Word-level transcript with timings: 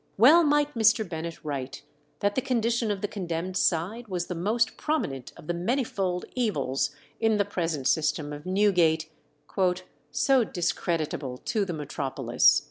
Well 0.17 0.43
might 0.43 0.73
Mr. 0.73 1.07
Bennet 1.07 1.45
write 1.45 1.83
that 2.21 2.33
the 2.33 2.41
condition 2.41 2.89
of 2.89 3.01
the 3.01 3.07
condemned 3.07 3.55
side 3.55 4.07
was 4.07 4.25
the 4.25 4.33
most 4.33 4.75
prominent 4.75 5.31
of 5.37 5.45
the 5.45 5.53
manifold 5.53 6.25
evils 6.33 6.89
in 7.19 7.37
the 7.37 7.45
present 7.45 7.85
system 7.87 8.33
of 8.33 8.43
Newgate, 8.43 9.11
"so 10.09 10.43
discreditable 10.43 11.37
to 11.37 11.65
the 11.65 11.73
metropolis." 11.73 12.59